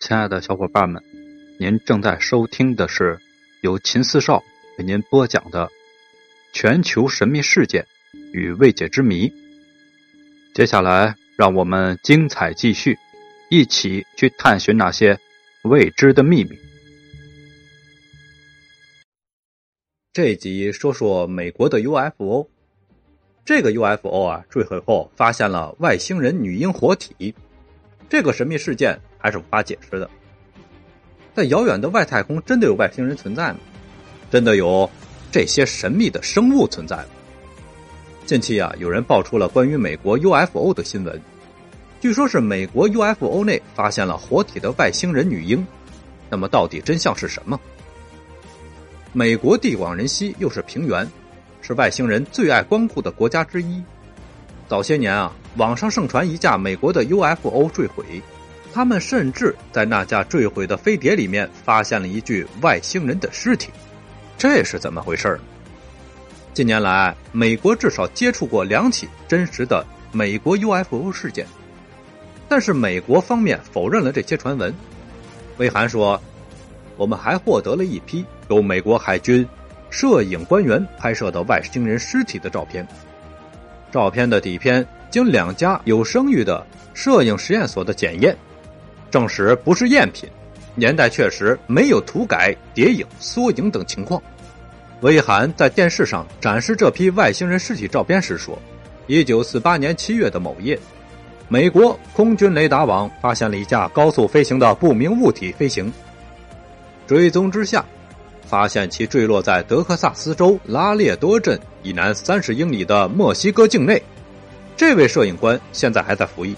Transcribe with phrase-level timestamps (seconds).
[0.00, 1.02] 亲爱的小伙伴们，
[1.58, 3.18] 您正在收听的是
[3.62, 4.44] 由秦四少
[4.78, 5.66] 为您播讲的
[6.52, 7.84] 《全球神秘事件
[8.32, 9.28] 与未解之谜》。
[10.54, 12.96] 接下来，让我们精彩继续，
[13.50, 15.18] 一起去探寻那些
[15.64, 16.56] 未知的秘密。
[20.12, 22.48] 这一集说说美国的 UFO。
[23.44, 27.34] 这个 UFO 啊，坠毁后发现了外星人女婴活体，
[28.08, 30.08] 这个神秘事件还是无法解释的。
[31.34, 33.58] 在遥远的外太空，真的有外星人存在吗？
[34.30, 34.88] 真的有
[35.30, 37.04] 这些神秘的生物存在吗？
[38.24, 41.20] 近期啊，有人爆出了关于美国 UFO 的新闻，
[42.00, 45.66] 据说是美国 UFO 内发现了活体的外星人女婴。
[46.30, 47.58] 那么，到底真相是什么？
[49.12, 51.08] 美国地广人稀，又是平原。
[51.60, 53.82] 是外星人最爱光顾的国家之一。
[54.68, 58.22] 早些年啊，网上盛传一架美国的 UFO 坠毁，
[58.72, 63.70] 他们甚至在那架坠毁的飞碟里面发现了一具外星人的尸体。
[64.36, 65.40] 这是怎么回事呢？
[66.54, 71.46] 近年来，美国至少接触过两起真实的美国 UFO 事件，
[72.48, 74.72] 但是美国方面否认了这些传闻。
[75.56, 76.20] 魏涵说
[76.96, 79.46] ：“我们还获得了一批由美国海军。”
[79.90, 82.86] 摄影官员拍摄的外星人尸体的照片，
[83.90, 88.36] 照片的底片经两家有声誉的摄影实验所的检验，
[89.10, 90.28] 证实不是赝品，
[90.74, 94.22] 年代确实没有涂改、叠影、缩影等情况。
[95.00, 98.58] 魏涵在电视上展示这批外星人尸体照片时说
[99.06, 100.78] ：“一九四八年七月的某夜，
[101.48, 105.92] 美国空军雷达网发现了一架高速飞行的不明物体飞行，
[107.06, 107.84] 追踪之下。”
[108.48, 114.02] 发现其坠落在德克萨斯州拉列多镇以南三十英里的墨西哥境内。
[114.74, 116.56] 这位摄影官现在还在服役。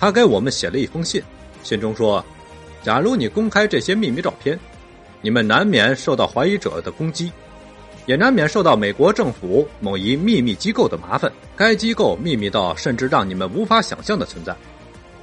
[0.00, 1.22] 他给我们写了一封信，
[1.62, 2.24] 信中说
[2.82, 4.58] ：“假如你公开这些秘密照片，
[5.20, 7.32] 你们难免受到怀疑者的攻击，
[8.06, 11.30] 也难免受到美国政府某一秘密机构的麻烦。
[11.56, 14.54] 该机构秘密到甚至让你们无法想象的存在。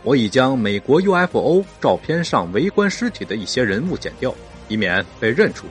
[0.03, 4.35] 我已将美国 UFO 照片上围观尸体的一些人物剪掉，
[4.67, 5.65] 以免被认出。”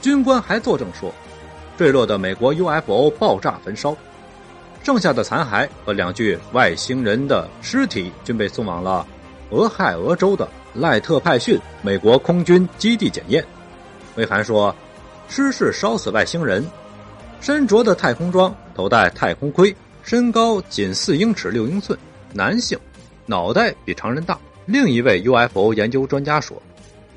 [0.00, 1.12] 军官还作证说，
[1.76, 3.96] 坠落的美国 UFO 爆炸焚烧，
[4.82, 9.04] 剩下的残骸和两具外星人的尸体均被送往了
[9.50, 13.44] 俄亥俄州的赖特派逊美国空军基地检验。
[14.16, 14.74] 魏涵说，
[15.28, 16.64] 失事烧死外星人，
[17.40, 21.98] 身着的太空装，头戴太空盔，身高仅四英尺六英寸，
[22.32, 22.78] 男性，
[23.26, 24.38] 脑袋比常人大。
[24.66, 26.60] 另一位 UFO 研究专家说。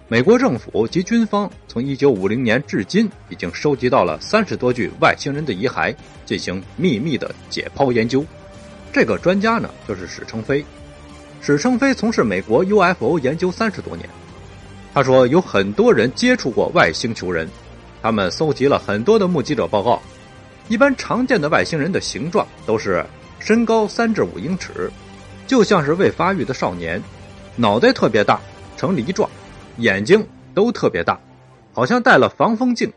[0.08, 8.25] 美国政府及军方从1950年至今，已经收集到了三十多具外星人的遗骸，进行秘密的解剖研究。
[8.91, 10.66] 这个专家呢，就是史成飞。
[11.44, 14.07] 史称飞从事美国 UFO 研究三十多年。
[14.94, 17.50] 他说，有很多人接触过外星球人，
[18.00, 20.00] 他们搜集了很多的目击者报告。
[20.68, 23.03] 一般常见的外星人的形状都是
[23.40, 24.91] 身高三至五英尺，
[25.47, 27.02] 就像是未发育的少年，
[27.56, 28.40] 脑袋特别大，
[28.78, 29.28] 呈梨状。
[29.78, 30.23] 眼睛
[30.53, 31.19] 都特别大，
[31.73, 32.91] 好像戴了防风镜，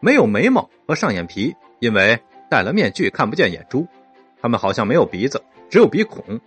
[0.00, 2.18] 没有眉毛和上眼皮，因为
[2.48, 3.86] 戴了面具看不见眼珠。
[4.40, 6.40] 他们好像没有鼻子，只有鼻孔。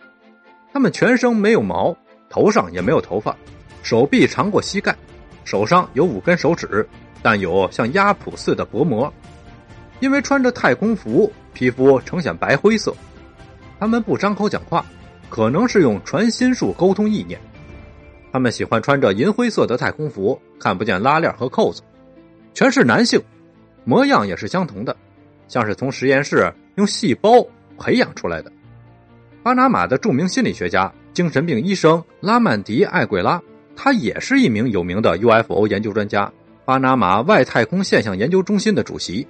[0.78, 1.98] 他们全身没有毛，
[2.30, 3.36] 头上也没有头发，
[3.82, 4.96] 手臂长过膝盖，
[5.44, 6.88] 手上有五根手指，
[7.24, 9.12] 但有像鸭蹼似的薄膜。
[10.02, 12.96] 因为穿着太空服，皮肤呈现白灰色。
[13.80, 14.86] 他们不张口讲话，
[15.32, 17.42] 可能是用传心术沟通意念。
[18.32, 21.82] 他们喜欢穿着银灰色的太空服，看不见拉链和扣子，
[22.54, 23.20] 全是男性，
[23.84, 24.96] 模样也是相同的，
[25.48, 27.44] 像是从实验室用细胞
[27.80, 28.52] 培养出来的。
[29.48, 33.42] 巴拿马的著名心理学家、精神病医生拉曼迪·艾桂拉，
[33.78, 36.30] 他也是一名有名的 UFO 研究专家，
[36.66, 39.26] 巴拿马外太空现象研究中心的主席。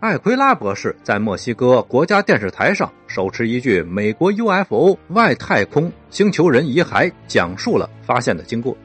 [0.00, 8.76] 艾奎拉博士在墨西哥国家电视台上手持一具美国 UFO 外太空星球人遗骸，讲述了发现的经过。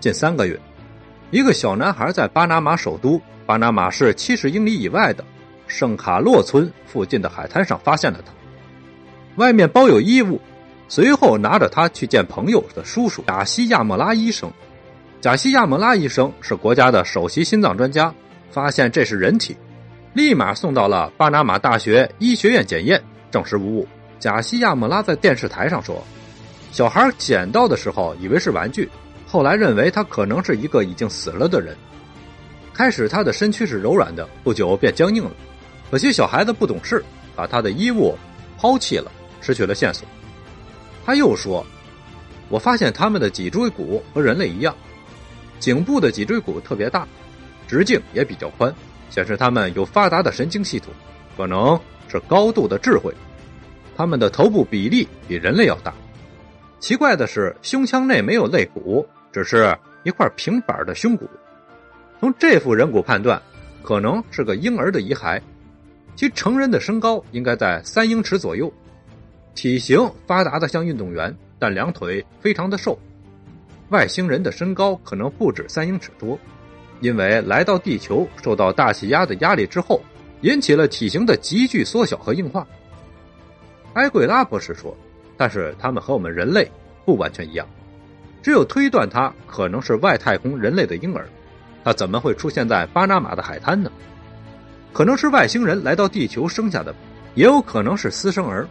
[0.00, 0.58] 近三个月，
[1.30, 5.24] 一个小男孩在巴拿马首都巴拿马市七十英里以外的
[5.68, 8.32] 圣卡洛村附近的海滩上发现了他，
[9.36, 10.40] 外面包有衣物。
[10.88, 14.50] 随后拿着他去见朋友的叔叔贾西亚莫拉医生。
[15.20, 18.14] 贾西亚莫拉医生是国家的首席心脏专家，
[18.50, 19.56] 发现这是人体。
[20.12, 23.88] 立马送到了巴拿马大学医学院检验，证实无误。
[24.20, 26.02] 贾西亚莫拉在电视台上说
[26.70, 28.88] ：“小孩捡到的时候以为是玩具，
[29.26, 31.76] 后来认为他可能是一个已经死了的人。
[32.72, 35.32] 开始他的身躯是柔软的，不久便僵硬了。
[35.90, 37.04] 可惜小孩子不懂事，
[37.34, 38.16] 把他的衣物
[38.56, 39.10] 抛弃了，
[39.46, 40.06] 失去了线索。”
[41.06, 41.64] 他又说
[42.50, 44.74] ：“我发现他们的脊椎骨和人类一样，
[45.60, 47.06] 颈部的脊椎骨特别大，
[47.68, 48.74] 直径也比较宽，
[49.08, 50.92] 显示他们有发达的神经系统，
[51.36, 53.14] 可能是高度的智慧。
[53.96, 55.94] 他们的头部比例比人类要大。
[56.80, 61.30] 奇怪的是，胸腔内没有肋骨，只是一块平板的胸骨。
[62.18, 63.40] 从这副人骨判断，
[63.82, 65.40] 可能是个婴儿的遗骸。
[66.16, 68.72] 其成人的身高应该在三英尺左右，
[69.56, 71.36] 体型发达的像运动员。
[71.58, 72.98] 但两腿非常的瘦，
[73.88, 76.38] 外星人的身高可能不止三英尺多，
[77.00, 80.02] 因为来到地球受到大气压的压力之后，
[80.42, 82.66] 引起了体型的急剧缩小和硬化。
[83.94, 84.94] 埃桂拉博士说
[85.34, 86.70] ：“但是他们和我们人类
[87.06, 87.66] 不完全一样，
[88.42, 91.26] 只有推断他可能是外太空人类的婴儿，
[91.82, 93.90] 他怎么会出现在巴拿马的海滩呢？
[94.92, 96.94] 可能是外星人来到地球生下的，
[97.34, 98.68] 也有可能是私生儿。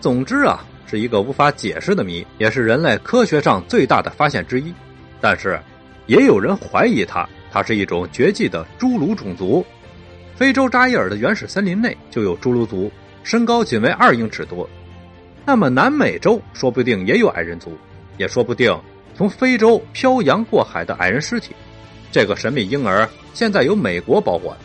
[0.00, 4.74] 总之啊。”是一个无法解释的谜，也是人类科学上最大的发现之一。
[5.20, 5.56] 但是，
[6.06, 9.64] 也有人怀疑它，它是一种绝迹的侏儒种族。
[10.34, 12.90] 非洲扎伊尔的原始森林内就有侏儒族，
[13.22, 14.68] 身高仅为二英尺多。
[15.46, 17.78] 那么，南美洲说不定也有矮人族，
[18.18, 18.76] 也说不定
[19.14, 21.54] 从非洲漂洋过海的矮人尸体。
[22.10, 24.56] 这个神秘婴儿现在由美国保管，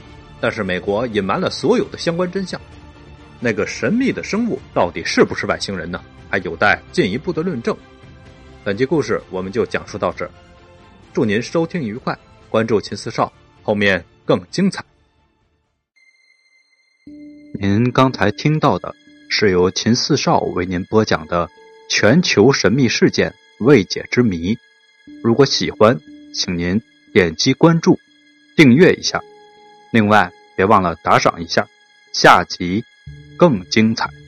[0.42, 2.60] 但是美国隐瞒了所有的相关真相。
[3.40, 6.02] 那个神秘的生物到底是不是外星人呢？
[6.30, 7.76] 还有待进一步的论证。
[8.64, 10.32] 本期故事我们就讲述到这儿，
[11.14, 12.18] 祝您收听愉快，
[12.50, 14.84] 关注秦四少，后面更精彩。
[17.60, 18.94] 您刚才听到的
[19.30, 21.50] 是由秦四少为您播讲的
[21.90, 24.58] 全球神秘事件未解之谜。
[25.24, 25.98] 如果喜欢，
[26.34, 26.82] 请您
[27.14, 27.98] 点击关注、
[28.58, 29.22] 订阅一下，
[29.92, 31.68] 另外别忘了打赏一下。
[32.12, 32.84] 下集
[33.38, 34.25] 更精彩。